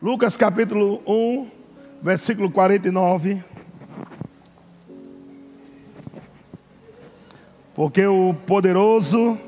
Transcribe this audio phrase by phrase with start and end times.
[0.00, 1.50] Lucas capítulo 1,
[2.02, 3.42] versículo 49.
[7.74, 9.38] Porque o poderoso,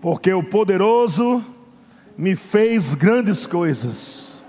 [0.00, 1.44] porque o poderoso
[2.16, 4.42] me fez grandes coisas.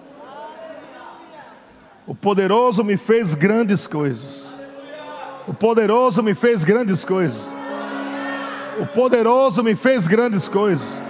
[2.08, 4.54] O poderoso me fez grandes coisas.
[5.46, 7.42] O poderoso me fez grandes coisas.
[8.80, 11.03] O poderoso me fez grandes coisas.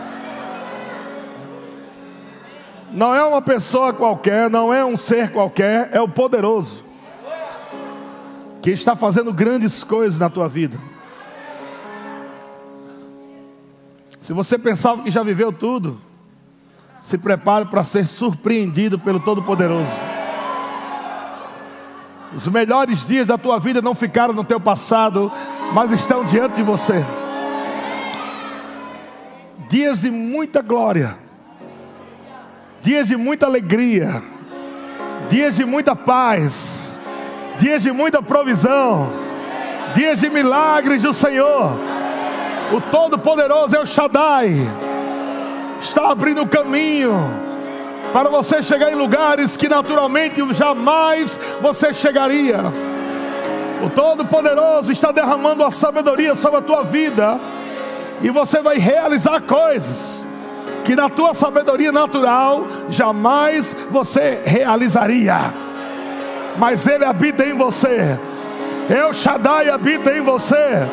[2.93, 6.83] Não é uma pessoa qualquer, não é um ser qualquer, é o poderoso
[8.61, 10.77] que está fazendo grandes coisas na tua vida.
[14.21, 15.99] Se você pensava que já viveu tudo,
[17.01, 19.91] se prepare para ser surpreendido pelo Todo-Poderoso.
[22.33, 25.31] Os melhores dias da tua vida não ficaram no teu passado,
[25.73, 27.03] mas estão diante de você.
[29.67, 31.17] Dias de muita glória
[32.83, 34.21] dias de muita alegria,
[35.29, 36.91] dias de muita paz,
[37.57, 39.09] dias de muita provisão,
[39.95, 41.71] dias de milagres do Senhor.
[42.73, 44.67] O Todo-Poderoso é o Shaddai,
[45.81, 47.13] está abrindo caminho
[48.11, 52.59] para você chegar em lugares que naturalmente jamais você chegaria.
[53.81, 57.39] O Todo-Poderoso está derramando a sabedoria sobre a tua vida,
[58.21, 60.32] e você vai realizar coisas
[60.83, 65.53] que na tua sabedoria natural jamais você realizaria.
[66.57, 68.17] Mas Ele habita em você.
[68.89, 70.87] Eu Shaddai habita em você.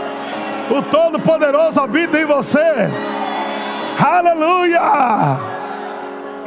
[0.70, 2.88] O Todo-Poderoso habita em você.
[3.98, 4.80] Aleluia!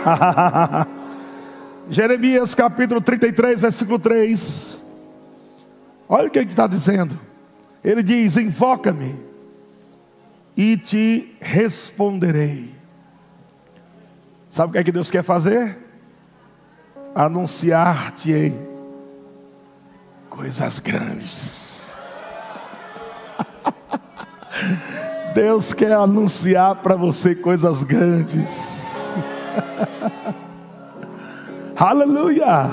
[1.90, 4.82] Jeremias capítulo 33, versículo 3.
[6.08, 7.20] Olha o que ele está dizendo.
[7.84, 9.16] Ele diz: Invoca-me
[10.56, 12.72] e te responderei
[14.54, 15.76] Sabe o que é que Deus quer fazer?
[17.16, 18.54] Anunciar-te
[20.30, 21.98] coisas grandes.
[25.34, 29.04] Deus quer anunciar para você coisas grandes.
[31.76, 32.70] Aleluia!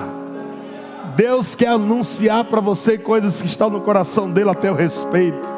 [1.16, 5.48] Deus quer anunciar para você coisas que estão no coração dele a teu respeito.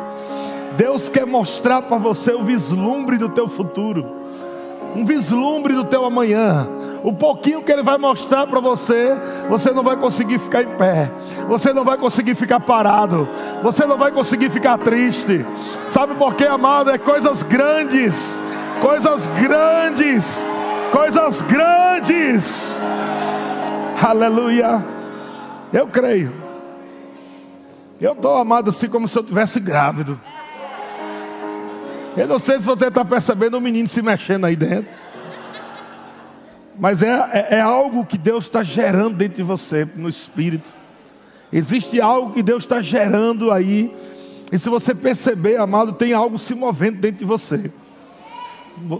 [0.77, 4.22] Deus quer mostrar para você o vislumbre do teu futuro
[4.95, 6.69] um vislumbre do teu amanhã.
[7.03, 9.17] O pouquinho que ele vai mostrar para você,
[9.49, 11.11] você não vai conseguir ficar em pé,
[11.49, 13.29] você não vai conseguir ficar parado,
[13.63, 15.45] você não vai conseguir ficar triste.
[15.89, 16.91] Sabe por quê, amado?
[16.91, 18.39] É coisas grandes,
[18.81, 20.47] coisas grandes,
[20.93, 22.77] coisas grandes.
[24.01, 24.85] Aleluia.
[25.73, 26.33] Eu creio.
[28.01, 30.21] Eu estou amado assim como se eu tivesse grávido.
[32.17, 34.91] Eu não sei se você está percebendo o um menino se mexendo aí dentro.
[36.79, 40.71] Mas é, é, é algo que Deus está gerando dentro de você, no espírito.
[41.53, 43.95] Existe algo que Deus está gerando aí.
[44.51, 47.71] E se você perceber, amado, tem algo se movendo dentro de você.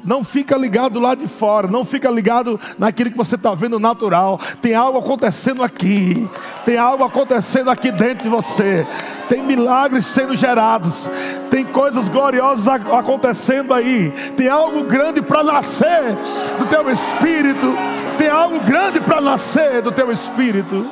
[0.05, 4.39] Não fica ligado lá de fora, não fica ligado naquilo que você está vendo natural.
[4.61, 6.29] Tem algo acontecendo aqui,
[6.65, 8.87] tem algo acontecendo aqui dentro de você.
[9.29, 11.11] Tem milagres sendo gerados,
[11.51, 14.13] tem coisas gloriosas acontecendo aí.
[14.37, 16.17] Tem algo grande para nascer
[16.59, 17.75] do teu espírito.
[18.19, 20.87] Tem algo grande para nascer do teu espírito.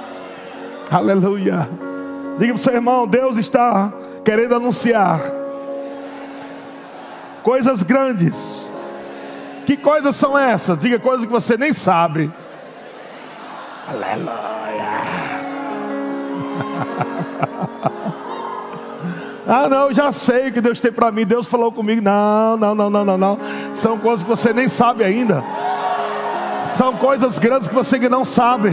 [0.90, 1.68] Aleluia.
[2.38, 3.92] Diga para o seu irmão: Deus está
[4.24, 5.20] querendo anunciar
[7.42, 8.69] coisas grandes
[9.70, 10.80] que coisas são essas?
[10.80, 12.28] Diga coisas que você nem sabe.
[13.88, 14.30] Aleluia.
[19.52, 21.26] Ah, não, já sei o que Deus tem para mim.
[21.26, 22.00] Deus falou comigo.
[22.00, 23.40] Não, não, não, não, não, não.
[23.74, 25.42] São coisas que você nem sabe ainda.
[26.68, 28.70] São coisas grandes que você não sabe.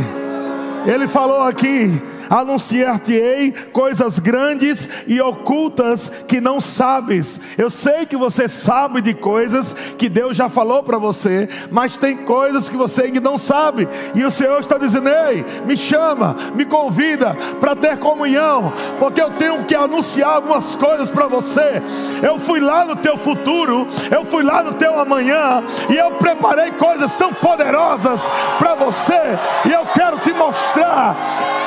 [0.85, 1.99] Ele falou aqui:
[2.29, 7.39] anunciar-te-ei coisas grandes e ocultas que não sabes.
[7.57, 12.17] Eu sei que você sabe de coisas que Deus já falou para você, mas tem
[12.17, 13.87] coisas que você ainda não sabe.
[14.15, 19.31] E o Senhor está dizendo: ei, me chama, me convida para ter comunhão, porque eu
[19.31, 21.81] tenho que anunciar algumas coisas para você.
[22.21, 26.71] Eu fui lá no teu futuro, eu fui lá no teu amanhã, e eu preparei
[26.71, 28.27] coisas tão poderosas
[28.57, 29.21] para você,
[29.65, 31.15] e eu quero te mostrar.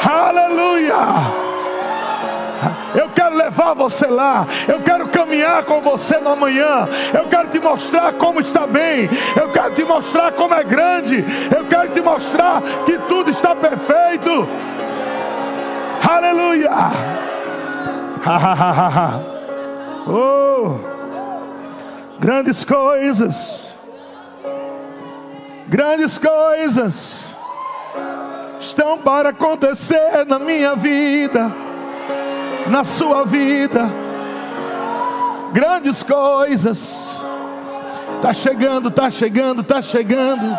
[0.04, 1.40] Aleluia!
[2.94, 4.46] Eu quero levar você lá.
[4.66, 6.88] Eu quero caminhar com você no amanhã.
[7.14, 9.08] Eu quero te mostrar como está bem.
[9.36, 11.24] Eu quero te mostrar como é grande.
[11.54, 14.48] Eu quero te mostrar que tudo está perfeito.
[16.08, 16.70] Aleluia!
[20.08, 20.78] oh,
[22.18, 23.76] grandes coisas.
[25.68, 27.29] Grandes coisas.
[28.60, 31.50] Estão para acontecer na minha vida,
[32.66, 33.90] na sua vida.
[35.52, 37.08] Grandes coisas.
[38.16, 40.58] Está chegando, está chegando, está chegando.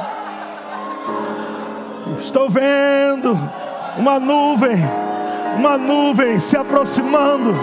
[2.19, 3.38] Estou vendo
[3.98, 4.77] uma nuvem,
[5.57, 7.56] uma nuvem se aproximando,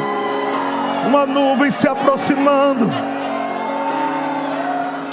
[1.06, 2.88] uma nuvem se aproximando.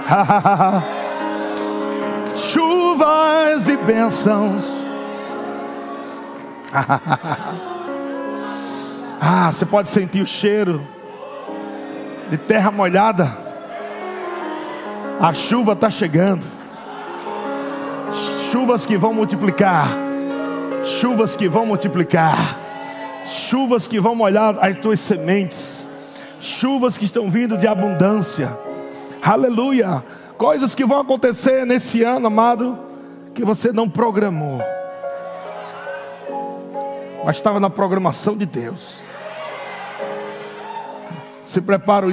[2.35, 4.84] Chuvas e bênçãos.
[9.21, 10.81] ah, você pode sentir o cheiro
[12.29, 13.45] de terra molhada.
[15.19, 16.45] A chuva está chegando.
[18.51, 19.87] Chuvas que vão multiplicar.
[20.83, 22.59] Chuvas que vão multiplicar.
[23.25, 25.87] Chuvas que vão molhar as tuas sementes.
[26.39, 28.51] Chuvas que estão vindo de abundância.
[29.21, 30.03] Aleluia.
[30.37, 32.77] Coisas que vão acontecer nesse ano, amado,
[33.33, 34.61] que você não programou.
[37.25, 39.01] Mas estava na programação de Deus.
[41.43, 42.07] Se prepara,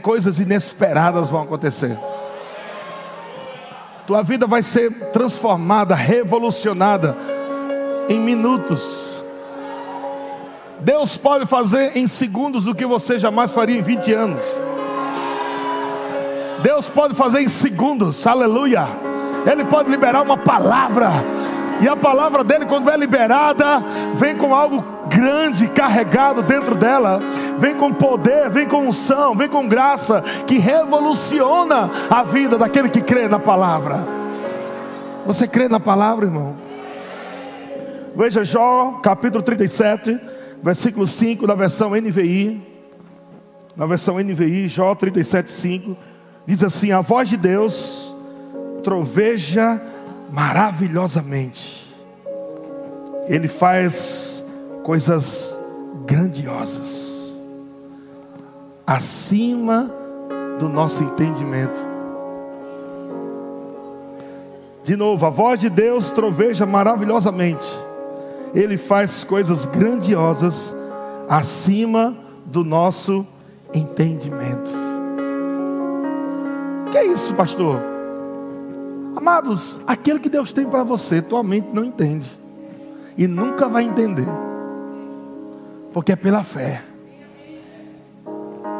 [0.00, 1.98] coisas inesperadas vão acontecer.
[4.06, 7.14] Tua vida vai ser transformada, revolucionada
[8.08, 9.22] em minutos.
[10.80, 14.42] Deus pode fazer em segundos o que você jamais faria em 20 anos.
[16.62, 18.86] Deus pode fazer em segundos, aleluia.
[19.50, 21.10] Ele pode liberar uma palavra,
[21.80, 23.80] e a palavra dele, quando é liberada,
[24.14, 27.20] vem com algo grande carregado dentro dela,
[27.58, 33.00] vem com poder, vem com unção, vem com graça, que revoluciona a vida daquele que
[33.00, 34.04] crê na palavra.
[35.26, 36.56] Você crê na palavra, irmão?
[38.14, 40.20] Veja Jó, capítulo 37,
[40.62, 42.62] versículo 5, na versão NVI.
[43.76, 45.96] Na versão NVI, Jó 37, 5.
[46.46, 48.14] Diz assim: A voz de Deus
[48.84, 49.80] troveja
[50.30, 51.84] maravilhosamente.
[53.26, 54.44] Ele faz
[54.82, 55.56] coisas
[56.06, 57.38] grandiosas,
[58.86, 59.90] acima
[60.58, 61.80] do nosso entendimento.
[64.82, 67.66] De novo, a voz de Deus troveja maravilhosamente.
[68.54, 70.74] Ele faz coisas grandiosas
[71.28, 73.26] acima do nosso
[73.72, 74.84] entendimento
[76.94, 77.93] que é isso, pastor?
[79.16, 82.28] Amados, aquilo que Deus tem para você, tua mente não entende.
[83.16, 84.26] E nunca vai entender.
[85.92, 86.82] Porque é pela fé.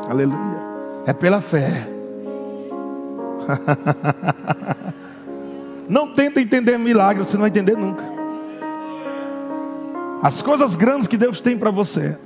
[0.09, 0.59] Aleluia.
[1.07, 1.89] É pela fé.
[5.89, 8.03] não tenta entender milagre, você não vai entender nunca.
[10.23, 12.17] As coisas grandes que Deus tem para você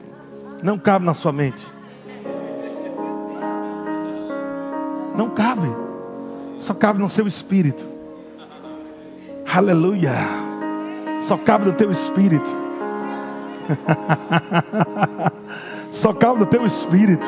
[0.62, 1.66] não cabem na sua mente.
[5.14, 5.68] Não cabe.
[6.56, 7.97] Só cabe no seu espírito.
[9.54, 10.12] Aleluia.
[11.18, 12.48] Só cabe no teu espírito.
[15.90, 17.26] Só cabe no teu espírito.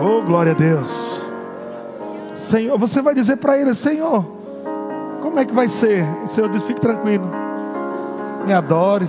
[0.00, 0.88] Oh, glória a Deus.
[2.34, 4.24] Senhor, você vai dizer para ele: Senhor,
[5.20, 6.06] como é que vai ser?
[6.24, 7.28] O Senhor diz: fique tranquilo.
[8.46, 9.08] Me adore.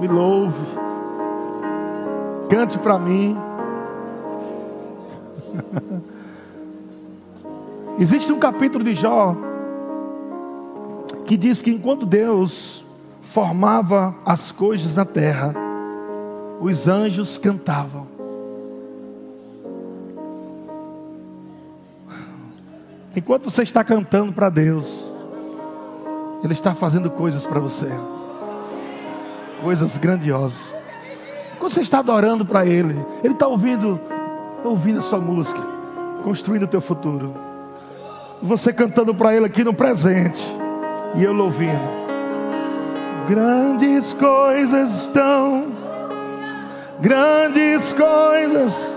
[0.00, 0.64] Me louve.
[2.48, 3.36] Cante para mim.
[7.96, 9.36] Existe um capítulo de Jó
[11.26, 12.84] que diz que enquanto Deus
[13.22, 15.54] formava as coisas na terra,
[16.60, 18.06] os anjos cantavam.
[23.16, 25.12] Enquanto você está cantando para Deus,
[26.42, 27.88] Ele está fazendo coisas para você,
[29.62, 30.68] coisas grandiosas.
[31.60, 34.00] Quando você está adorando para Ele, Ele está ouvindo
[34.64, 35.60] ouvindo a sua música,
[36.24, 37.53] construindo o teu futuro.
[38.44, 40.44] Você cantando para Ele aqui no presente,
[41.14, 41.80] e eu ouvindo.
[43.26, 45.72] Grandes coisas estão,
[47.00, 48.92] grandes coisas.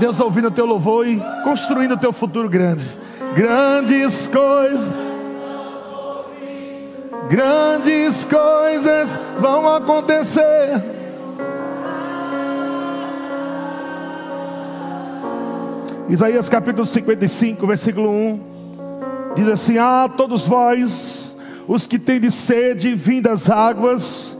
[0.00, 2.84] Deus ouvindo o teu louvor e construindo o teu futuro grande.
[3.34, 5.08] Grandes coisas
[7.28, 10.97] grandes coisas vão acontecer.
[16.08, 18.40] Isaías capítulo 55, versículo 1
[19.36, 21.36] diz assim: Ah, todos vós,
[21.66, 24.34] os que tendes sede, vindas águas,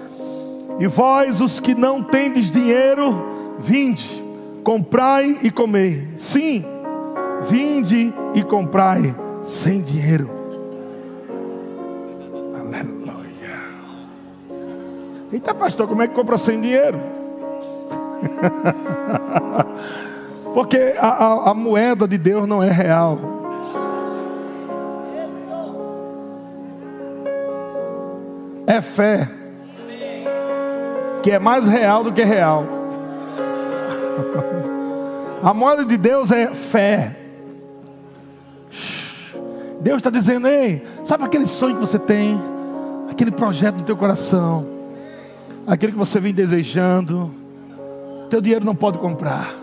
[0.78, 4.24] e vós, os que não tendes dinheiro, vinde,
[4.64, 6.08] comprai e comei.
[6.16, 6.64] Sim,
[7.42, 10.38] vinde e comprai sem dinheiro.
[15.30, 16.98] Eita, pastor, como é que compra sem dinheiro?
[20.54, 23.18] Porque a, a, a moeda de Deus não é real.
[28.66, 29.28] É fé,
[31.22, 32.64] que é mais real do que real.
[35.42, 37.16] A moeda de Deus é fé.
[39.80, 42.38] Deus está dizendo: ei, sabe aquele sonho que você tem,
[43.10, 44.66] aquele projeto no teu coração,
[45.66, 47.30] aquele que você vem desejando,
[48.28, 49.54] teu dinheiro não pode comprar,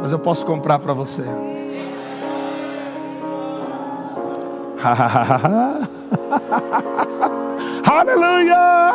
[0.00, 1.22] mas eu posso comprar para você.
[7.90, 8.94] Aleluia!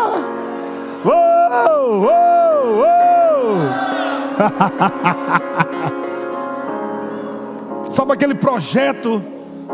[1.04, 2.84] Uou, uou, uou!
[7.92, 9.22] sabe aquele projeto,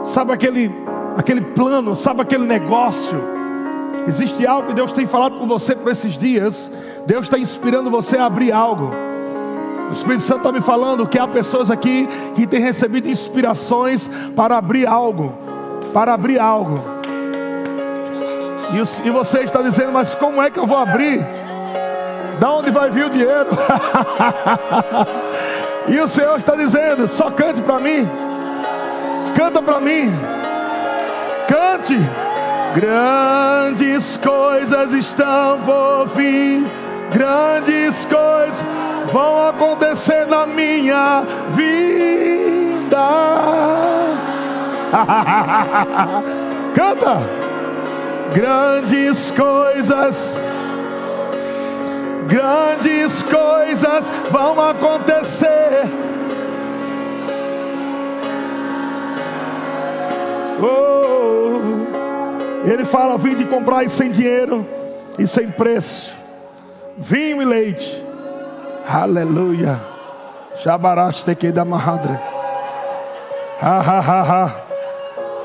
[0.03, 0.71] sabe aquele,
[1.15, 3.37] aquele plano, sabe aquele negócio.
[4.07, 6.71] Existe algo que Deus tem falado com você por esses dias.
[7.05, 8.91] Deus está inspirando você a abrir algo.
[9.89, 14.55] O Espírito Santo está me falando que há pessoas aqui que têm recebido inspirações para
[14.55, 15.35] abrir algo.
[15.91, 16.79] Para abrir algo.
[19.03, 21.25] E, você está dizendo, mas como é que eu vou abrir?
[22.39, 23.49] Da onde vai vir o dinheiro?
[25.89, 28.07] E o Senhor está dizendo: só cante para mim.
[29.35, 30.11] Canta para mim.
[31.47, 31.97] Cante.
[32.75, 36.67] Grandes coisas estão por fim.
[37.11, 38.63] Grandes coisas
[39.11, 42.97] vão acontecer na minha vida.
[46.73, 47.21] Canta.
[48.33, 50.39] Grandes coisas
[52.29, 55.89] grandes coisas vão acontecer.
[60.61, 61.59] Oh,
[62.69, 64.65] ele fala: vim de comprar e sem dinheiro
[65.17, 66.15] e sem preço,
[66.97, 68.08] vinho e leite.
[68.91, 69.79] Aleluia.
[70.63, 72.19] Shabaraste que da mahadre.
[73.61, 74.51] Ha ha ha ha.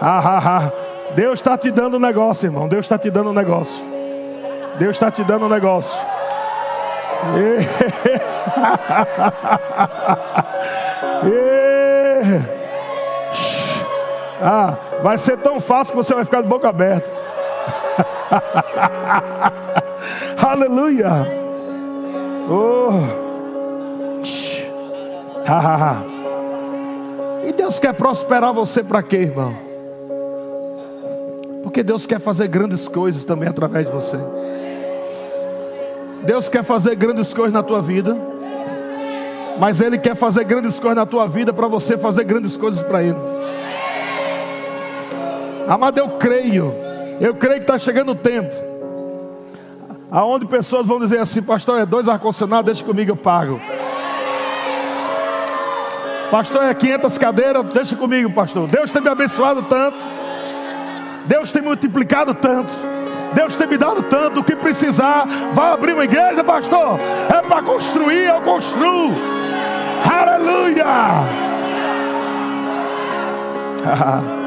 [0.01, 0.73] Ha ha ha.
[1.15, 2.67] Deus está te dando um negócio, irmão.
[2.67, 3.85] Deus está te dando um negócio.
[4.79, 5.95] Deus está te dando um negócio.
[14.43, 17.11] ah, vai ser tão fácil que você vai ficar de boca aberta.
[20.43, 21.27] Aleluia.
[22.49, 23.24] Oh.
[27.47, 29.55] E Deus quer prosperar você para quê, irmão?
[31.63, 34.19] Porque Deus quer fazer grandes coisas também através de você.
[36.25, 38.17] Deus quer fazer grandes coisas na tua vida,
[39.59, 43.03] mas Ele quer fazer grandes coisas na tua vida para você fazer grandes coisas para
[43.03, 43.19] Ele.
[45.69, 46.73] Amado, eu creio,
[47.21, 48.55] eu creio que está chegando o tempo,
[50.11, 53.61] aonde pessoas vão dizer assim: Pastor, é dois ar-condicionados, deixa comigo, eu pago.
[56.31, 58.69] Pastor, é 500 cadeiras, deixa comigo, pastor.
[58.69, 59.99] Deus tem me abençoado tanto,
[61.26, 62.73] Deus tem multiplicado tanto.
[63.35, 67.00] Deus tem me dado tanto, o que precisar, vai abrir uma igreja, pastor.
[67.28, 69.12] É para construir, eu construo.
[70.09, 70.85] Aleluia.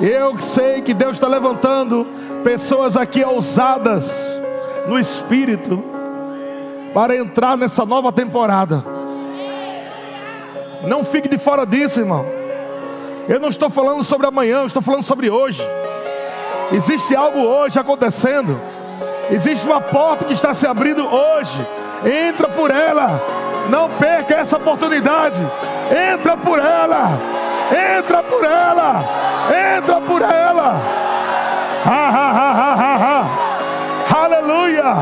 [0.00, 2.08] Eu sei que Deus está levantando
[2.42, 4.40] pessoas aqui ousadas
[4.88, 5.80] no espírito
[6.92, 8.82] para entrar nessa nova temporada.
[10.86, 12.26] Não fique de fora disso, irmão.
[13.28, 15.62] Eu não estou falando sobre amanhã, eu estou falando sobre hoje.
[16.72, 18.60] Existe algo hoje acontecendo.
[19.30, 21.64] Existe uma porta que está se abrindo hoje.
[22.04, 23.20] Entra por ela.
[23.70, 25.38] Não perca essa oportunidade.
[26.12, 27.18] Entra por ela.
[27.98, 29.04] Entra por ela.
[29.76, 30.80] Entra por ela.
[31.84, 34.24] Ha, ha, ha, ha, ha.
[34.24, 34.94] Aleluia.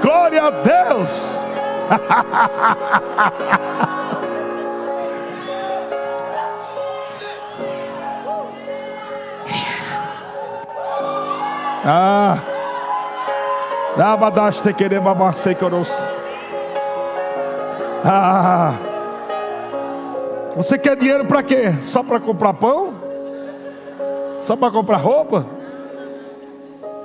[0.00, 1.38] Glória a Deus.
[11.84, 12.38] Ah.
[18.04, 18.74] Ah.
[20.56, 21.72] Você quer dinheiro para quê?
[21.82, 22.94] Só para comprar pão?
[24.44, 25.44] Só para comprar roupa?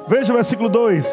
[0.08, 1.08] Veja o versículo 2: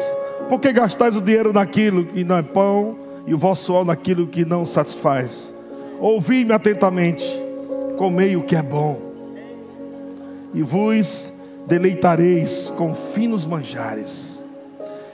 [0.47, 2.95] Por que gastais o dinheiro naquilo que não é pão
[3.25, 5.53] e o vosso suor naquilo que não satisfaz?
[5.99, 7.25] Ouvi-me atentamente,
[7.97, 8.99] comei o que é bom,
[10.53, 11.34] e vos
[11.67, 14.41] deleitareis com finos manjares.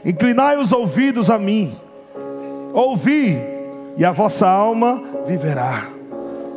[0.04, 1.72] Inclinai os ouvidos a mim,
[2.74, 3.38] ouvi,
[3.98, 5.88] e a vossa alma viverá.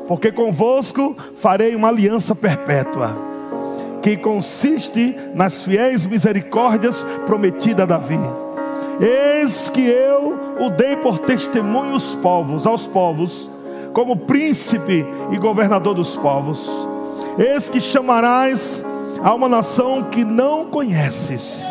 [0.06, 3.10] Porque convosco farei uma aliança perpétua,
[4.02, 8.20] que consiste nas fiéis misericórdias prometida a Davi.
[9.00, 13.48] Eis que eu o dei por testemunho aos povos, aos povos,
[13.92, 16.68] como príncipe e governador dos povos.
[17.38, 18.84] Eis que chamarás
[19.24, 21.64] a uma nação que não conheces.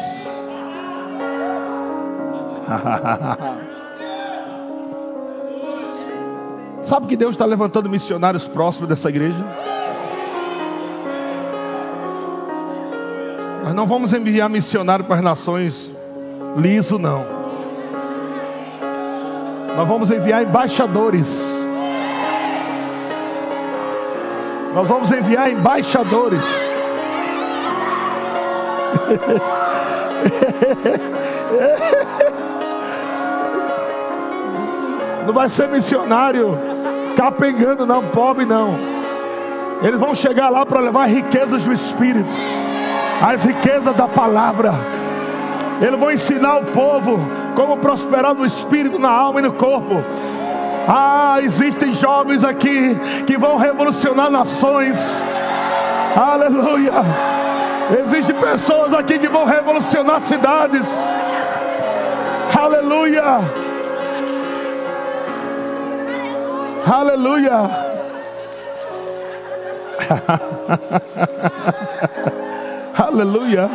[6.81, 9.45] Sabe que Deus está levantando missionários próximos dessa igreja?
[13.63, 15.91] Nós não vamos enviar missionário para as nações
[16.57, 17.23] liso, não.
[19.77, 21.47] Nós vamos enviar embaixadores.
[24.73, 26.62] Nós vamos enviar embaixadores.
[35.25, 36.57] Não vai ser missionário
[37.15, 38.75] capengando, não, pobre, não.
[39.81, 42.29] Eles vão chegar lá para levar riquezas do Espírito,
[43.21, 44.73] as riquezas da palavra.
[45.81, 47.19] Eles vão ensinar o povo
[47.55, 50.03] como prosperar no espírito, na alma e no corpo.
[50.87, 55.21] Ah, existem jovens aqui que vão revolucionar nações.
[56.15, 56.93] Aleluia.
[57.91, 61.03] Existem pessoas aqui que vão revolucionar cidades.
[62.57, 63.41] Aleluia.
[66.85, 67.69] Aleluia.
[72.97, 73.69] Aleluia.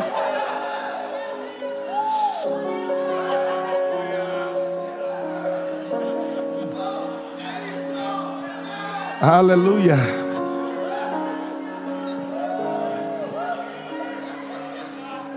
[9.20, 10.27] Aleluia.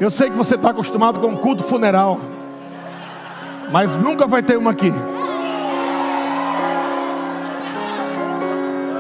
[0.02, 2.20] Eu sei que você está acostumado com culto funeral,
[3.72, 4.92] mas nunca vai ter uma aqui.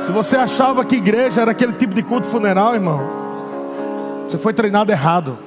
[0.03, 3.01] Se você achava que igreja era aquele tipo de culto funeral, irmão,
[4.27, 5.39] você foi treinado errado.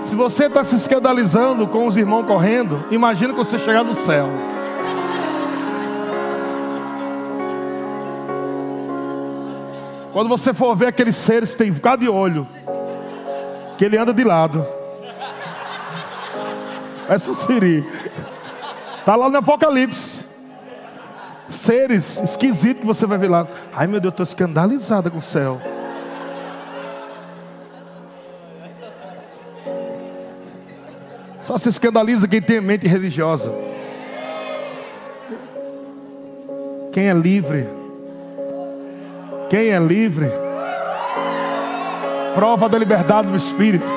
[0.00, 4.28] Se você está se escandalizando com os irmãos correndo, imagina quando você chegar no céu.
[10.14, 12.46] Quando você for ver aqueles seres que tem ficado de olho,
[13.76, 14.64] que ele anda de lado.
[17.08, 17.84] É o Siri.
[19.00, 20.22] Está lá no Apocalipse.
[21.48, 23.44] Seres esquisitos que você vai ver lá.
[23.74, 25.60] Ai meu Deus, estou escandalizada com o céu.
[31.42, 33.52] Só se escandaliza quem tem mente religiosa.
[36.92, 37.83] Quem é livre?
[39.48, 40.30] Quem é livre?
[42.34, 43.88] Prova da liberdade do Espírito.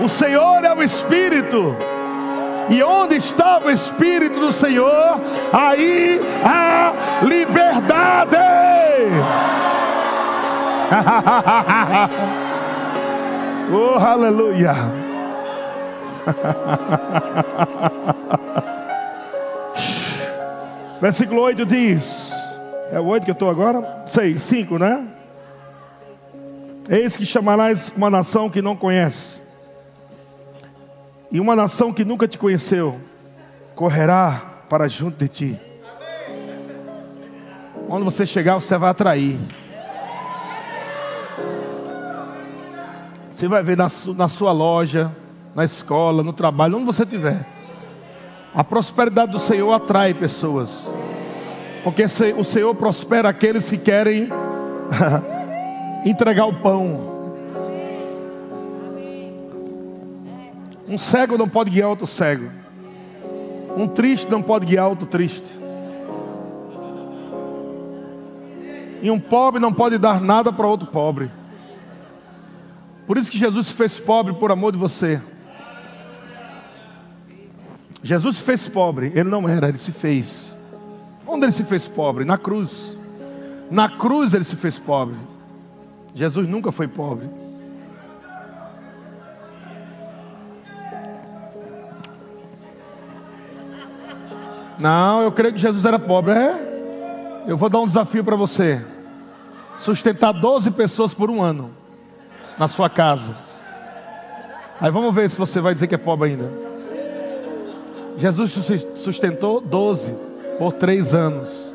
[0.00, 1.76] O Senhor é o Espírito.
[2.68, 5.20] E onde está o Espírito do Senhor,
[5.52, 8.36] aí há liberdade.
[13.72, 14.74] oh, aleluia.
[21.00, 22.35] Versículo 8 diz:
[22.90, 24.04] É o 8 que eu estou agora?
[24.06, 25.06] 6, 5, né?
[26.88, 29.38] Eis que chamarás uma nação que não conhece,
[31.30, 33.00] e uma nação que nunca te conheceu,
[33.74, 35.60] correrá para junto de ti.
[37.88, 39.38] Quando você chegar, você vai atrair.
[43.34, 45.12] Você vai ver na, na sua loja,
[45.54, 47.44] na escola, no trabalho, onde você estiver.
[48.54, 50.95] A prosperidade do Senhor atrai pessoas.
[51.86, 52.02] Porque
[52.36, 54.28] o Senhor prospera aqueles que querem
[56.04, 57.30] entregar o pão.
[60.88, 62.50] Um cego não pode guiar outro cego.
[63.76, 65.48] Um triste não pode guiar outro triste.
[69.00, 71.30] E um pobre não pode dar nada para outro pobre.
[73.06, 75.22] Por isso que Jesus se fez pobre por amor de você.
[78.02, 80.55] Jesus se fez pobre, ele não era, ele se fez.
[81.36, 82.24] Onde ele se fez pobre?
[82.24, 82.96] Na cruz.
[83.70, 85.16] Na cruz ele se fez pobre.
[86.14, 87.28] Jesus nunca foi pobre.
[94.78, 96.32] Não, eu creio que Jesus era pobre.
[96.32, 97.44] É?
[97.46, 98.82] Eu vou dar um desafio para você:
[99.78, 101.70] sustentar 12 pessoas por um ano
[102.58, 103.36] na sua casa.
[104.80, 106.50] Aí vamos ver se você vai dizer que é pobre ainda.
[108.16, 108.54] Jesus
[108.96, 110.24] sustentou doze
[110.58, 111.72] por três anos.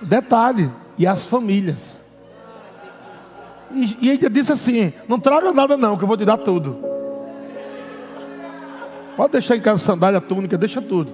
[0.00, 2.00] Detalhe, e as famílias.
[3.72, 6.78] E, e ainda disse assim: Não traga nada, não, que eu vou te dar tudo.
[9.16, 11.12] Pode deixar em casa sandália, túnica, deixa tudo.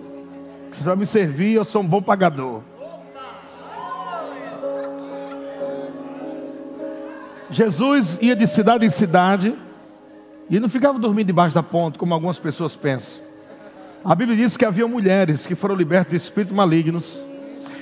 [0.72, 2.62] Você vai me servir, eu sou um bom pagador.
[7.50, 9.58] Jesus ia de cidade em cidade
[10.48, 13.29] e não ficava dormindo debaixo da ponte, como algumas pessoas pensam.
[14.04, 17.22] A Bíblia diz que havia mulheres que foram libertas de espíritos malignos.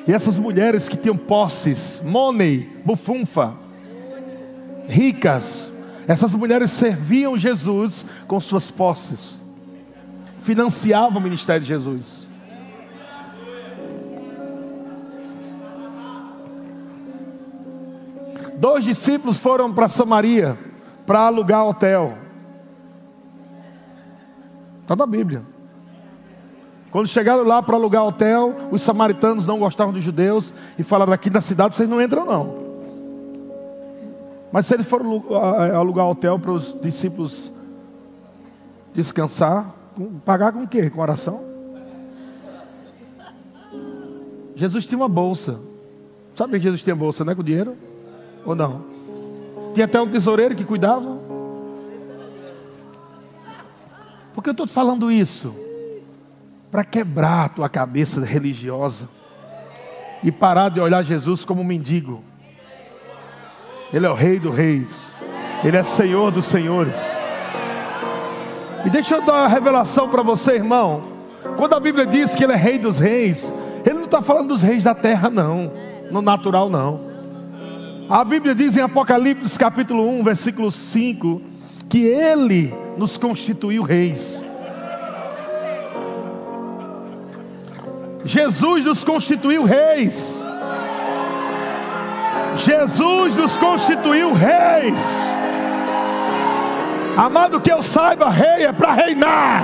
[0.07, 3.55] E essas mulheres que tinham posses, money, bufunfa,
[4.89, 5.71] ricas,
[6.09, 9.43] essas mulheres serviam Jesus com suas posses,
[10.41, 12.27] financiavam o ministério de Jesus.
[18.57, 20.59] Dois discípulos foram para Samaria
[21.07, 22.19] para alugar hotel.
[24.83, 25.58] Está na Bíblia.
[26.91, 31.29] Quando chegaram lá para alugar hotel, os samaritanos não gostavam dos judeus e falaram: aqui
[31.29, 32.69] na cidade vocês não entram, não.
[34.51, 35.23] Mas se eles foram
[35.77, 37.53] alugar hotel para os discípulos
[38.95, 39.75] descansar,
[40.25, 40.89] pagar com o quê?
[40.89, 41.45] Com oração?
[44.57, 45.61] Jesus tinha uma bolsa.
[46.35, 47.35] Sabe que Jesus tinha bolsa, né?
[47.35, 47.77] Com dinheiro?
[48.45, 48.83] Ou não?
[49.75, 51.19] Tinha até um tesoureiro que cuidava.
[54.35, 55.68] Por que eu estou te falando isso?
[56.71, 59.09] Para quebrar a tua cabeça religiosa
[60.23, 62.23] e parar de olhar Jesus como um mendigo.
[63.93, 65.15] Ele é o Rei dos Reis,
[65.65, 67.17] Ele é Senhor dos Senhores.
[68.85, 71.03] E deixa eu dar uma revelação para você, irmão.
[71.57, 73.53] Quando a Bíblia diz que Ele é Rei dos Reis,
[73.85, 75.73] Ele não está falando dos reis da terra, não,
[76.11, 77.01] no natural, não.
[78.11, 81.43] A Bíblia diz em Apocalipse capítulo 1, versículo 5,
[81.89, 84.48] que Ele nos constituiu reis.
[88.29, 90.45] Jesus nos constituiu reis.
[92.57, 95.27] Jesus nos constituiu reis.
[97.17, 99.63] Amado, que eu saiba, rei é para reinar.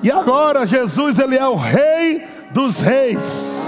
[0.00, 3.66] E agora Jesus ele é o rei dos reis.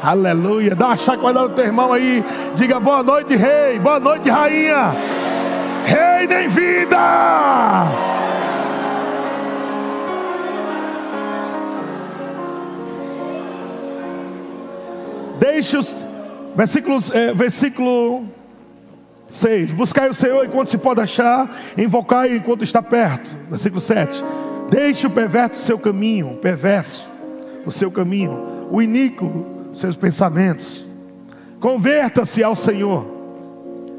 [0.00, 0.76] Aleluia.
[0.76, 2.24] Dá uma chacoalhada no teu irmão aí.
[2.54, 3.80] Diga boa noite, rei.
[3.80, 5.07] Boa noite, rainha.
[6.18, 6.98] Rei nem vida.
[15.38, 15.96] Deixe os
[16.56, 18.24] versículos, é, versículo
[19.30, 19.70] 6.
[19.70, 23.30] Buscai o Senhor enquanto se pode achar, invocai enquanto está perto.
[23.48, 24.24] Versículo 7.
[24.70, 27.08] Deixe o perverso seu caminho, o perverso
[27.64, 30.84] o seu caminho, o iníquo seus pensamentos.
[31.60, 33.06] Converta-se ao Senhor,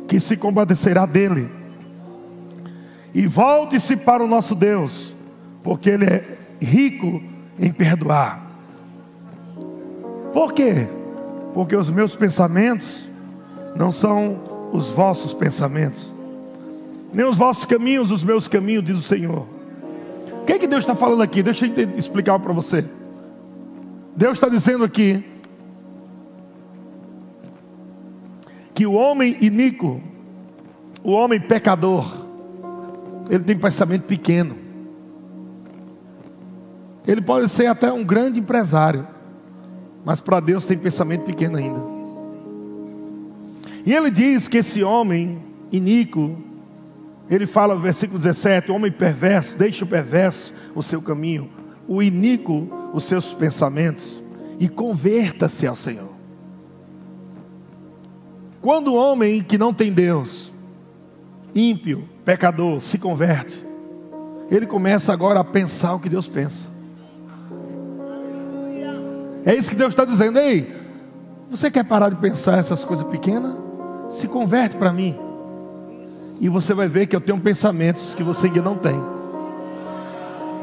[0.08, 1.59] que se compadecerá dele.
[3.13, 5.15] E volte-se para o nosso Deus,
[5.63, 7.22] porque Ele é rico
[7.58, 8.45] em perdoar.
[10.34, 10.88] Por quê?
[11.54, 13.06] Porque os meus pensamentos
[13.76, 16.13] não são os vossos pensamentos,
[17.12, 19.60] nem os vossos caminhos, os meus caminhos, diz o Senhor
[20.50, 21.43] que, que Deus está falando aqui?
[21.43, 22.84] Deixa eu explicar para você.
[24.15, 25.24] Deus está dizendo aqui
[28.74, 30.02] que o homem iníquo,
[31.04, 32.26] o homem pecador,
[33.30, 34.56] ele tem pensamento pequeno.
[37.08, 39.08] Ele pode ser até um grande empresário,
[40.04, 41.80] mas para Deus tem pensamento pequeno ainda.
[43.86, 45.39] E ele diz que esse homem
[45.72, 46.38] iníquo,
[47.30, 51.50] ele fala no versículo 17: o homem perverso, deixa o perverso o seu caminho,
[51.88, 54.20] o iníquo os seus pensamentos,
[54.60, 56.10] e converta-se ao Senhor.
[58.62, 60.52] Quando o homem que não tem Deus,
[61.56, 63.65] ímpio, pecador, se converte,
[64.52, 66.70] ele começa agora a pensar o que Deus pensa.
[69.44, 70.38] É isso que Deus está dizendo.
[70.38, 70.72] Ei,
[71.50, 73.52] você quer parar de pensar essas coisas pequenas?
[74.12, 75.18] Se converte para mim.
[76.39, 79.02] E você vai ver que eu tenho pensamentos que você ainda não tem.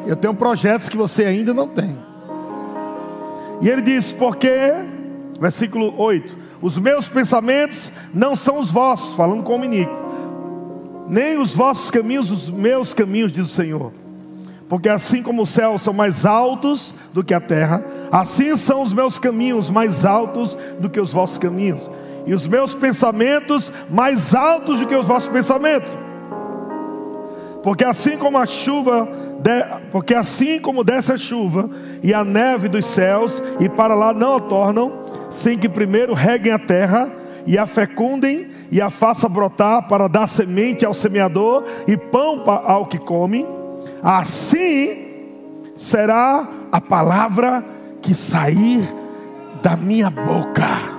[0.06, 1.98] Eu tenho projetos que você ainda não tem.
[3.60, 4.72] E ele diz: Porque,
[5.40, 10.05] versículo 8: Os meus pensamentos não são os vossos, falando com o menino,
[11.08, 13.92] nem os vossos caminhos, os meus caminhos, diz o Senhor.
[14.68, 18.92] Porque assim como os céus são mais altos do que a terra, assim são os
[18.92, 21.88] meus caminhos mais altos do que os vossos caminhos
[22.26, 25.90] e os meus pensamentos mais altos do que os vossos pensamentos.
[27.62, 29.08] Porque assim como a chuva,
[29.92, 31.70] porque assim como desce a chuva
[32.02, 34.92] e a neve dos céus e para lá não a tornam,
[35.30, 37.08] sem que primeiro reguem a terra
[37.46, 42.86] e a fecundem e a faça brotar para dar semente ao semeador e pão ao
[42.86, 43.46] que come,
[44.02, 45.04] assim
[45.76, 47.64] será a palavra
[48.00, 48.88] que sair
[49.62, 50.96] da minha boca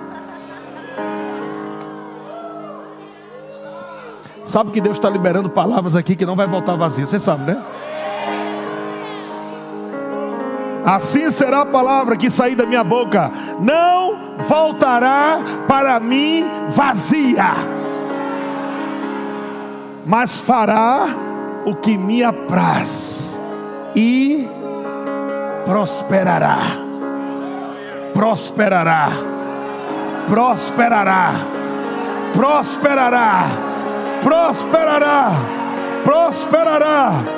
[4.47, 7.06] Sabe que Deus está liberando palavras aqui que não vai voltar vazio.
[7.06, 7.62] Você sabe, né?
[10.88, 17.56] Assim será a palavra que sair da minha boca, não voltará para mim vazia,
[20.06, 21.08] mas fará
[21.65, 23.43] o que me apraz
[23.93, 24.47] e
[25.65, 26.58] prosperará.
[28.13, 29.10] Prosperará.
[30.26, 31.32] Prosperará.
[32.34, 33.43] Prosperará.
[34.23, 35.32] Prosperará.
[36.06, 37.37] Prosperará.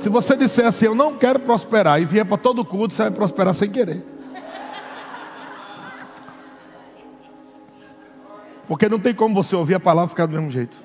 [0.00, 3.12] Se você disser assim, eu não quero prosperar, e vier para todo culto, você vai
[3.12, 4.02] prosperar sem querer.
[8.66, 10.76] Porque não tem como você ouvir a palavra e ficar do mesmo jeito.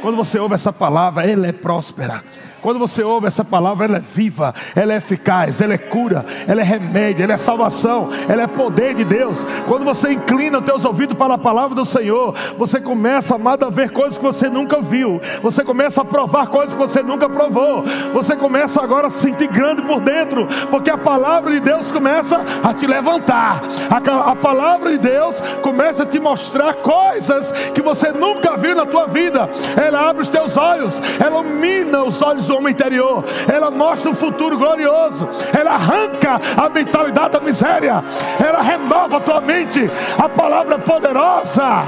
[0.00, 2.24] Quando você ouve essa palavra, ela é próspera.
[2.62, 6.60] Quando você ouve essa palavra, ela é viva, ela é eficaz, ela é cura, ela
[6.60, 9.44] é remédio, ela é salvação, ela é poder de Deus.
[9.66, 13.70] Quando você inclina os teus ouvidos para a palavra do Senhor, você começa, amado, a
[13.70, 15.20] ver coisas que você nunca viu.
[15.42, 17.84] Você começa a provar coisas que você nunca provou.
[18.12, 22.44] Você começa agora a se sentir grande por dentro, porque a palavra de Deus começa
[22.62, 23.62] a te levantar.
[23.90, 29.06] A, palavra de Deus começa a te mostrar coisas que você nunca viu na tua
[29.06, 29.48] vida.
[29.76, 34.14] Ela abre os teus olhos, ela ilumina os olhos do homem interior, ela mostra um
[34.14, 38.02] futuro glorioso, ela arranca a mentalidade da miséria,
[38.44, 41.84] ela renova a tua mente, a palavra poderosa.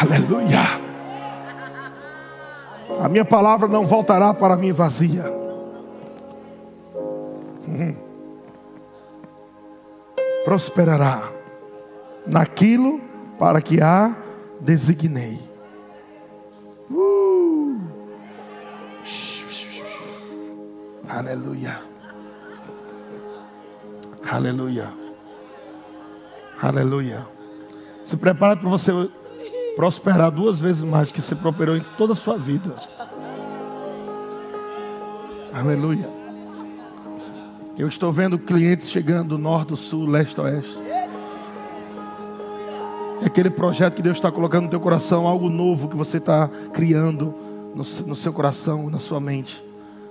[0.00, 0.80] Aleluia.
[3.02, 5.24] A minha palavra não voltará para mim vazia.
[7.68, 7.94] Hum.
[10.44, 11.22] Prosperará
[12.26, 13.00] naquilo
[13.38, 14.14] para que a
[14.60, 15.49] designei.
[21.10, 21.82] Aleluia.
[24.30, 24.88] Aleluia.
[26.62, 27.26] Aleluia.
[28.04, 28.92] Se prepare para você
[29.74, 32.76] prosperar duas vezes mais que você prosperou em toda a sua vida.
[35.52, 36.08] Aleluia.
[37.76, 40.78] Eu estou vendo clientes chegando do norte, do sul, leste, oeste.
[43.20, 46.48] É aquele projeto que Deus está colocando no teu coração, algo novo que você está
[46.72, 47.34] criando
[47.74, 49.69] no, no seu coração, na sua mente.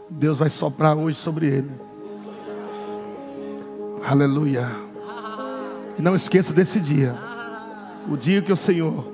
[0.10, 1.72] Deus vai soprar hoje sobre ele.
[4.08, 4.70] Aleluia.
[5.98, 7.16] E não esqueça desse dia.
[8.08, 9.06] O dia que o Senhor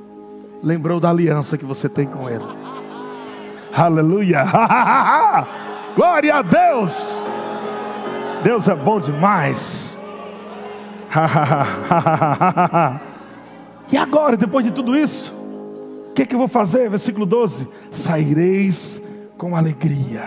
[0.63, 2.45] lembrou da aliança que você tem com Ele.
[3.75, 4.45] Aleluia.
[5.95, 7.15] Glória a Deus.
[8.43, 9.95] Deus é bom demais.
[13.91, 15.31] E agora, depois de tudo isso,
[16.09, 16.89] o que, é que eu vou fazer?
[16.89, 18.99] Versículo 12: Saireis
[19.37, 20.23] com alegria,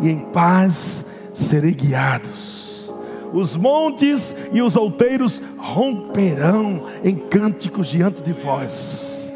[0.00, 2.92] e em paz serei guiados.
[3.32, 9.32] Os montes e os outeiros romperão em cânticos diante de vós.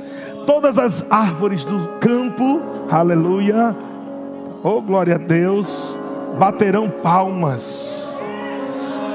[0.46, 3.74] Todas as árvores do campo, aleluia,
[4.62, 5.96] oh glória a Deus,
[6.38, 8.18] baterão palmas.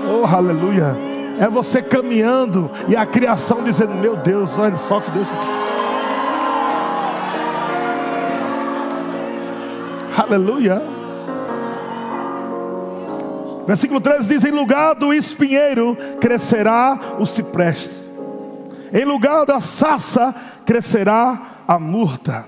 [0.07, 1.09] Oh aleluia
[1.39, 5.27] é você caminhando e a criação dizendo: Meu Deus, olha só que Deus.
[10.17, 10.98] Aleluia.
[13.69, 18.03] Versículo 13 diz: Em lugar do espinheiro crescerá o cipreste,
[18.91, 20.34] em lugar da sassa
[20.65, 22.47] crescerá a murta,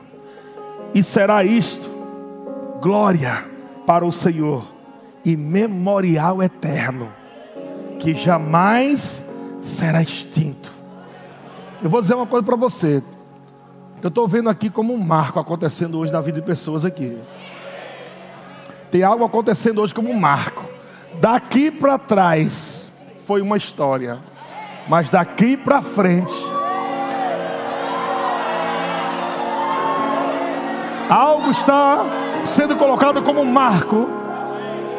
[0.96, 1.88] e será isto
[2.82, 3.46] glória
[3.86, 4.66] para o Senhor
[5.24, 7.14] e memorial eterno
[8.00, 9.32] que jamais
[9.62, 10.72] será extinto.
[11.84, 13.04] Eu vou dizer uma coisa para você.
[14.02, 17.16] Eu estou vendo aqui como um marco acontecendo hoje na vida de pessoas aqui.
[18.90, 20.71] Tem algo acontecendo hoje como um marco.
[21.22, 22.90] Daqui para trás
[23.28, 24.18] foi uma história,
[24.88, 26.34] mas daqui para frente
[31.08, 32.04] algo está
[32.42, 34.10] sendo colocado como marco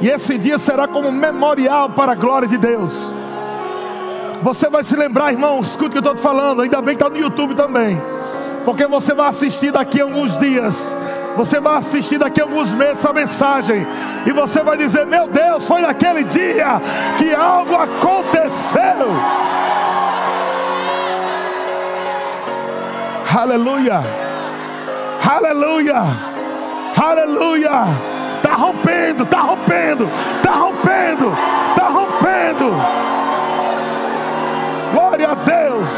[0.00, 3.12] e esse dia será como memorial para a glória de Deus.
[4.42, 6.62] Você vai se lembrar, irmão, escute o que eu estou te falando.
[6.62, 8.00] Ainda bem que está no YouTube também.
[8.64, 10.94] Porque você vai assistir daqui a alguns dias.
[11.36, 13.86] Você vai assistir daqui a alguns meses essa mensagem.
[14.26, 16.80] E você vai dizer: Meu Deus, foi naquele dia
[17.18, 18.82] que algo aconteceu.
[23.34, 24.02] Aleluia.
[25.24, 26.02] Aleluia.
[26.96, 27.70] Aleluia.
[28.36, 31.32] Está rompendo, está rompendo, está rompendo,
[31.70, 32.74] está rompendo.
[34.92, 35.88] Glória a Deus.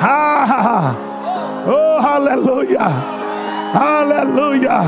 [0.00, 0.94] Ah,
[2.04, 2.80] aleluia,
[3.72, 4.82] aleluia,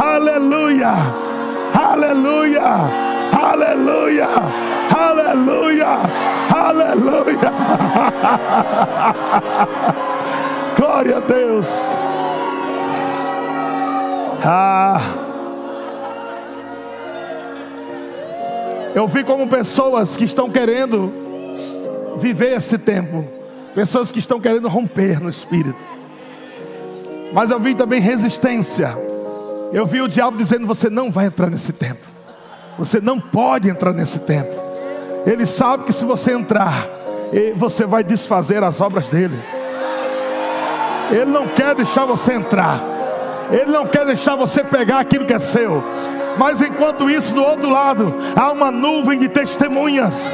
[0.00, 0.94] aleluia,
[1.74, 2.62] aleluia,
[3.32, 4.28] aleluia,
[4.96, 5.88] aleluia,
[6.54, 7.52] aleluia.
[10.78, 11.68] Glória a Deus.
[14.44, 15.00] Ah.
[18.94, 21.12] Eu vi como pessoas que estão querendo
[22.16, 23.24] viver esse tempo,
[23.74, 25.97] pessoas que estão querendo romper no espírito.
[27.32, 28.96] Mas eu vi também resistência.
[29.72, 32.06] Eu vi o diabo dizendo: Você não vai entrar nesse tempo.
[32.78, 34.54] Você não pode entrar nesse tempo.
[35.26, 36.86] Ele sabe que se você entrar,
[37.56, 39.38] você vai desfazer as obras dele.
[41.10, 42.80] Ele não quer deixar você entrar.
[43.50, 45.82] Ele não quer deixar você pegar aquilo que é seu.
[46.38, 50.32] Mas enquanto isso, do outro lado, há uma nuvem de testemunhas.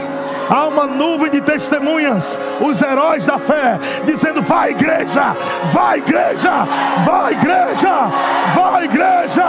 [0.49, 5.35] Há uma nuvem de testemunhas, os heróis da fé, dizendo: vai igreja,
[5.73, 6.67] vai igreja,
[7.05, 8.11] vai igreja,
[8.55, 9.45] vai igreja.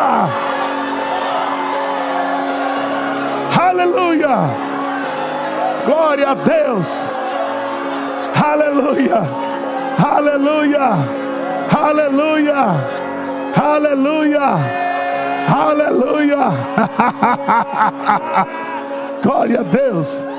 [3.59, 4.37] Aleluia,
[5.85, 6.87] glória a Deus,
[8.41, 9.21] aleluia,
[10.01, 10.89] aleluia,
[11.77, 12.55] aleluia,
[13.61, 14.41] aleluia,
[15.53, 16.37] aleluia,
[19.21, 20.34] glória a Deus.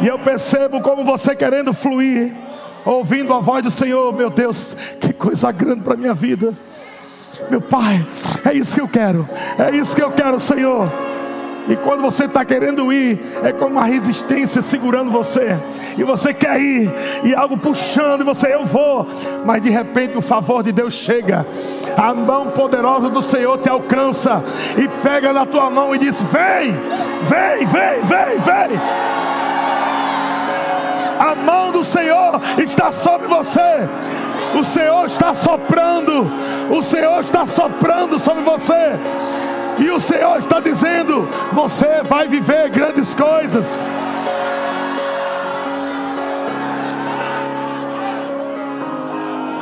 [0.00, 2.32] E eu percebo como você querendo fluir,
[2.84, 6.52] ouvindo a voz do Senhor, meu Deus, que coisa grande para minha vida.
[7.50, 8.04] Meu Pai,
[8.44, 9.28] é isso que eu quero,
[9.58, 10.88] é isso que eu quero, Senhor.
[11.68, 15.58] E quando você está querendo ir, é como uma resistência segurando você.
[15.98, 16.92] E você quer ir,
[17.24, 19.06] e algo puxando, e você, eu vou.
[19.44, 21.44] Mas de repente o favor de Deus chega.
[21.96, 24.44] A mão poderosa do Senhor te alcança
[24.76, 26.72] e pega na tua mão e diz: Vem,
[27.28, 29.25] vem, vem, vem, vem
[31.18, 33.88] a mão do Senhor está sobre você.
[34.58, 36.30] O Senhor está soprando,
[36.70, 38.98] o Senhor está soprando sobre você.
[39.78, 43.80] E o Senhor está dizendo: você vai viver grandes coisas.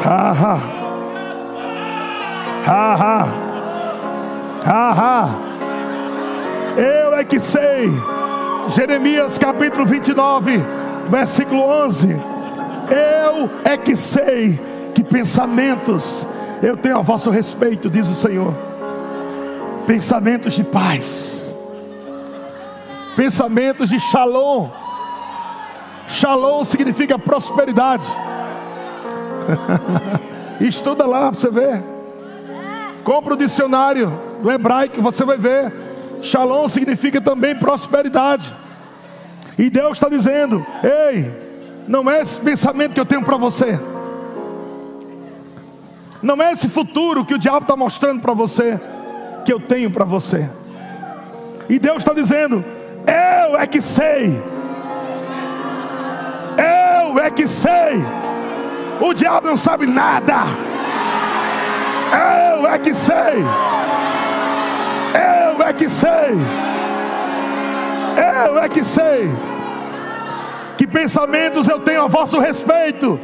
[0.05, 0.59] Ha ha.
[2.67, 3.29] Ha ha.
[4.67, 5.29] Ha ha.
[6.77, 7.91] Eu é que sei.
[8.69, 12.09] Jeremias capítulo 29 versículo 11:
[12.91, 14.59] Eu é que sei
[14.95, 16.27] que pensamentos
[16.63, 18.55] eu tenho a vosso respeito, diz o Senhor.
[19.87, 21.55] Pensamentos de paz,
[23.17, 24.71] pensamentos de shalom.
[26.09, 28.05] Shalom significa prosperidade.
[30.61, 31.83] Estuda lá para você ver.
[33.03, 35.73] Compra o dicionário do hebraico, você vai ver.
[36.23, 38.51] Shalom significa também prosperidade.
[39.59, 41.33] E Deus está dizendo: Ei,
[41.87, 43.79] não é esse pensamento que eu tenho para você.
[46.23, 48.81] Não é esse futuro que o diabo está mostrando para você,
[49.45, 50.49] que eu tenho para você.
[51.69, 52.65] E Deus está dizendo:
[53.07, 54.43] Eu é que sei.
[56.57, 58.03] Eu é que sei.
[59.01, 60.45] O diabo não sabe nada.
[62.59, 63.45] Eu é que sei.
[65.15, 66.74] Eu é que sei.
[68.17, 69.31] Eu é que sei.
[70.77, 73.19] Que pensamentos eu tenho a vosso respeito,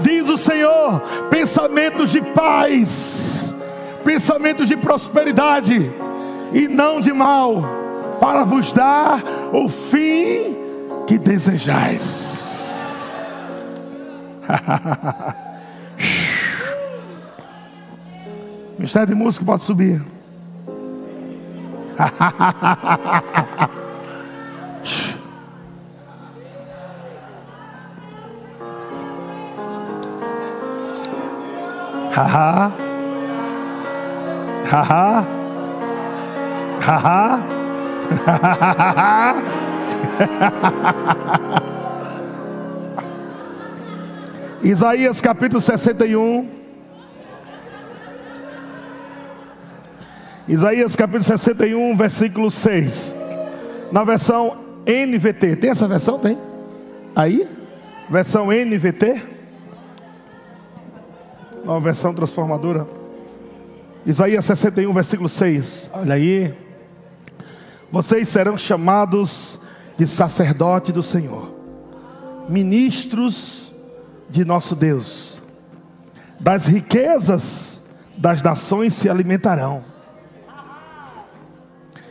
[0.00, 1.00] diz o Senhor:
[1.30, 3.54] pensamentos de paz,
[4.04, 5.90] pensamentos de prosperidade
[6.52, 7.62] e não de mal,
[8.20, 10.56] para vos dar o fim
[11.06, 12.48] que desejais.
[18.78, 20.00] Mistério de música pode subir.
[32.18, 32.72] Haha.
[34.66, 35.24] Haha.
[36.80, 37.38] Haha.
[44.64, 46.48] Isaías capítulo 61.
[50.48, 53.14] Isaías capítulo 61, versículo 6.
[53.92, 55.54] Na versão NVT.
[55.54, 56.18] Tem essa versão?
[56.18, 56.36] Tem?
[57.14, 57.46] Aí?
[58.10, 59.37] Versão NVT
[61.68, 62.86] nova versão transformadora.
[64.06, 65.90] Isaías 61, versículo 6.
[65.92, 66.54] Olha aí.
[67.92, 69.58] Vocês serão chamados
[69.98, 71.50] de sacerdote do Senhor,
[72.48, 73.70] ministros
[74.30, 75.42] de nosso Deus.
[76.40, 79.84] Das riquezas das nações se alimentarão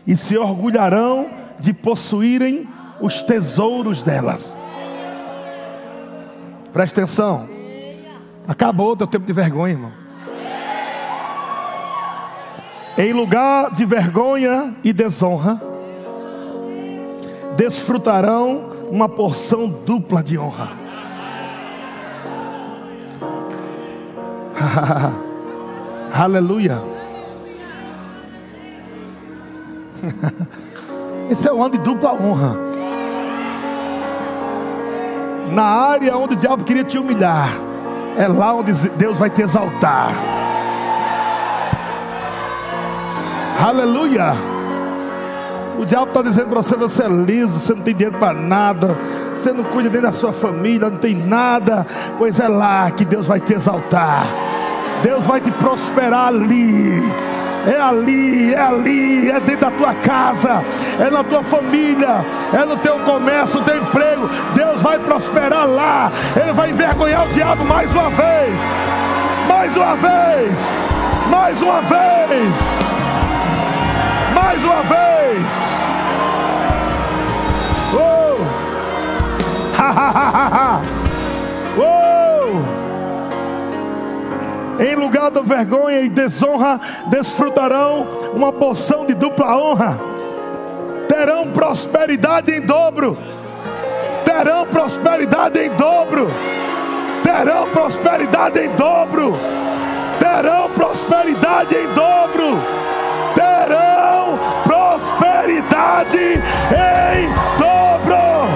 [0.05, 2.69] e se orgulharão de possuírem
[3.01, 4.55] os tesouros delas.
[6.71, 7.56] Presta atenção.
[8.47, 9.91] Acabou o teu tempo de vergonha, irmão.
[12.97, 15.61] Em lugar de vergonha e desonra,
[17.55, 20.69] desfrutarão uma porção dupla de honra.
[26.13, 26.81] Aleluia.
[31.29, 32.55] Esse é o ano de dupla honra.
[35.51, 37.66] Na área onde o diabo queria te humilhar,
[38.17, 40.11] é lá onde Deus vai te exaltar.
[43.63, 44.33] Aleluia.
[45.77, 48.97] O diabo está dizendo para você: você é liso, você não tem dinheiro para nada,
[49.39, 51.85] você não cuida nem da sua família, não tem nada.
[52.17, 54.25] Pois é lá que Deus vai te exaltar,
[55.03, 57.03] Deus vai te prosperar ali.
[57.67, 60.63] É ali, é ali, é dentro da tua casa,
[60.99, 64.29] é na tua família, é no teu comércio, no teu emprego.
[64.55, 68.61] Deus vai prosperar lá, Ele vai envergonhar o diabo mais uma vez,
[69.47, 70.77] mais uma vez,
[71.29, 72.97] mais uma vez
[74.37, 75.51] mais uma vez.
[77.95, 78.37] Oh!
[79.77, 80.81] Ha, ha, ha, ha.
[81.03, 81.06] Oh!
[84.79, 89.99] Em lugar da vergonha e desonra, desfrutarão uma porção de dupla honra.
[91.07, 93.17] Terão prosperidade em dobro.
[94.23, 96.29] Terão prosperidade em dobro.
[97.23, 99.35] Terão prosperidade em dobro.
[100.19, 102.57] Terão prosperidade em dobro
[103.37, 108.49] terão prosperidade em dobro.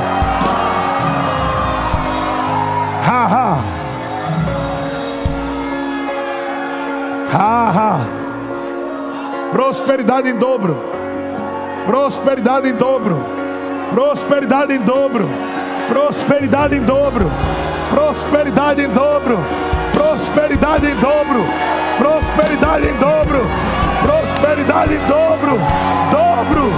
[3.08, 3.71] Ha ha.
[7.34, 8.00] Ha ha.
[9.52, 10.78] Prosperidade em dobro.
[11.86, 13.24] Prosperidade em dobro.
[13.92, 15.30] Prosperidade em dobro.
[15.88, 17.32] Prosperidade em dobro.
[17.90, 19.40] Prosperidade em dobro.
[19.94, 21.46] Prosperidade em dobro.
[21.98, 23.42] Prosperidade em dobro
[24.02, 25.58] prosperidade em dobro,
[26.12, 26.74] dobro,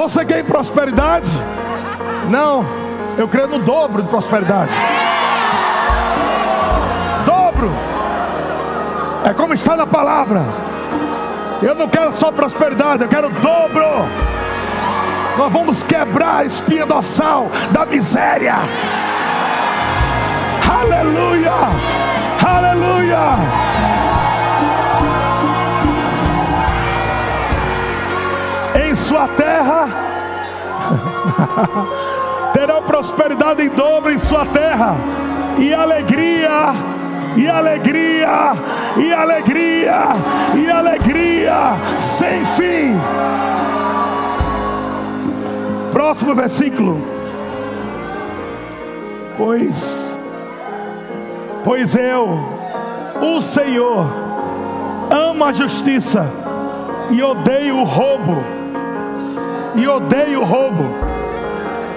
[0.00, 1.28] você quer prosperidade?
[2.30, 2.64] Não,
[3.18, 4.72] eu creio no dobro de prosperidade.
[7.26, 7.70] Dobro.
[9.26, 10.42] É como está na palavra.
[11.62, 13.84] Eu não quero só prosperidade, eu quero dobro.
[15.36, 18.54] Nós vamos quebrar a espinha dorsal da miséria.
[20.66, 21.52] Aleluia!
[22.42, 23.89] Aleluia!
[29.10, 29.88] Sua terra,
[32.54, 34.94] terão prosperidade em dobro em sua terra,
[35.58, 36.72] e alegria,
[37.36, 38.52] e alegria,
[38.96, 40.02] e alegria,
[40.54, 41.54] e alegria
[41.98, 42.96] sem fim.
[45.90, 47.04] Próximo versículo.
[49.36, 50.16] Pois,
[51.64, 52.38] pois eu,
[53.20, 54.06] o Senhor,
[55.10, 56.24] amo a justiça
[57.10, 58.59] e odeio o roubo
[59.74, 60.94] e odeio o roubo.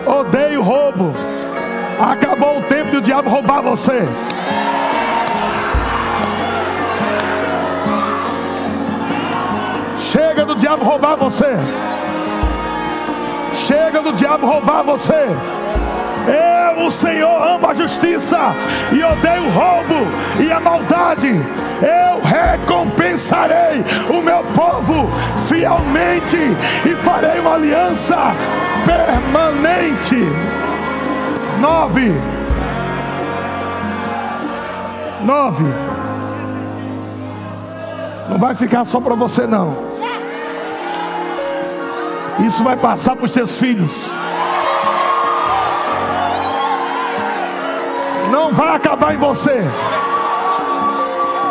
[0.05, 1.13] Odeio o roubo.
[1.99, 4.07] Acabou o tempo do diabo roubar você.
[9.97, 11.55] Chega do diabo roubar você.
[13.53, 15.29] Chega do diabo roubar você.
[16.77, 18.37] O Senhor, amo a justiça
[18.91, 20.07] e odeio o roubo
[20.39, 21.29] e a maldade.
[21.29, 25.09] Eu recompensarei o meu povo
[25.47, 26.37] fielmente
[26.85, 28.17] e farei uma aliança
[28.85, 30.17] permanente.
[31.59, 32.13] Nove.
[35.21, 35.65] Nove.
[38.29, 39.75] Não vai ficar só para você, não.
[42.45, 44.09] Isso vai passar para os teus filhos.
[48.33, 49.63] Não vai acabar em você.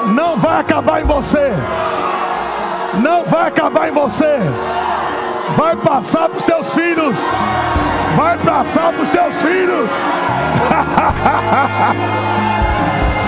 [0.09, 1.53] Não vai acabar em você.
[2.95, 4.41] Não vai acabar em você.
[5.57, 7.17] Vai passar para os teus filhos.
[8.17, 9.89] Vai passar para os teus filhos.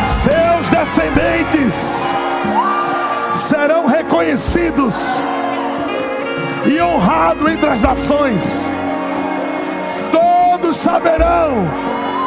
[0.08, 2.04] Seus descendentes
[3.36, 4.96] serão reconhecidos
[6.66, 8.68] e honrados entre as nações.
[10.10, 11.68] Todos saberão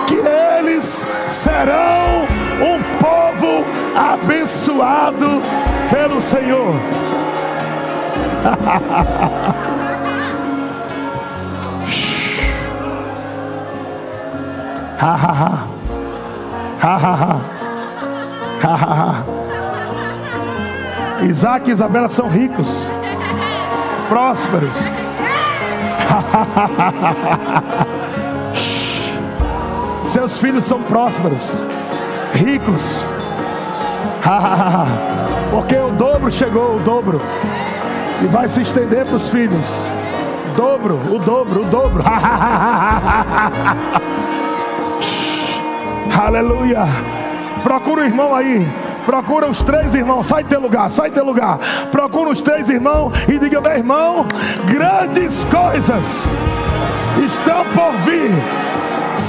[0.08, 2.26] que eles serão
[2.62, 3.64] um povo
[3.96, 5.42] abençoado
[5.92, 6.76] pelo Senhor.
[15.00, 15.68] Ha ha ha.
[16.82, 17.42] Ha ha ha.
[18.64, 19.38] Ha ha ha.
[21.24, 22.68] Isaac e Isabela são ricos,
[24.08, 24.76] prósperos.
[30.18, 31.48] Seus filhos são prósperos,
[32.34, 32.82] ricos.
[35.52, 37.22] Porque o dobro chegou, o dobro.
[38.24, 39.64] E vai se estender para os filhos.
[40.56, 42.02] Dobro, o dobro, o dobro.
[46.20, 46.88] Aleluia.
[47.62, 48.68] Procura o irmão aí.
[49.06, 50.26] Procura os três irmãos.
[50.26, 51.60] Sai teu lugar, sai teu lugar.
[51.92, 54.26] Procura os três irmãos e diga: meu irmão,
[54.66, 56.28] grandes coisas
[57.24, 58.67] estão por vir.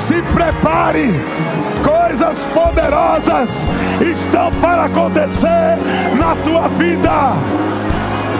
[0.08, 1.12] Se prepare,
[1.84, 3.68] coisas poderosas
[4.00, 5.76] estão para acontecer
[6.18, 7.34] na tua vida.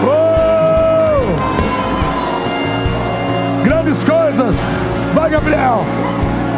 [0.03, 1.19] Oh!
[3.63, 4.55] Grandes coisas,
[5.13, 5.85] vai Gabriel.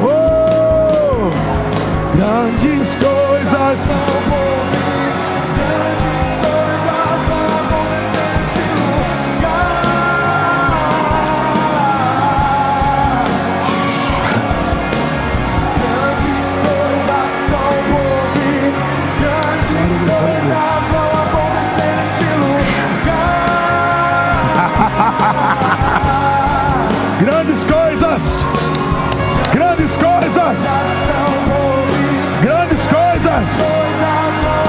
[0.02, 1.30] Oh!
[2.16, 3.90] Grandes coisas.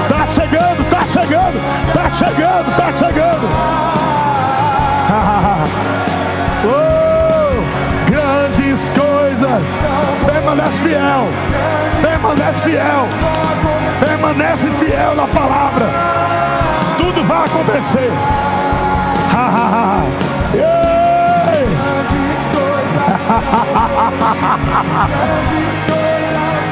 [0.09, 1.61] Tá chegando, tá chegando,
[1.93, 3.47] tá chegando, tá chegando.
[6.65, 7.61] oh,
[8.09, 9.63] grandes coisas.
[10.25, 11.27] Permanece fiel,
[12.01, 13.07] permanece fiel,
[13.99, 15.87] permanece fiel na palavra.
[16.97, 18.11] Tudo vai acontecer.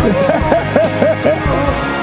[1.02, 1.98] Yeah.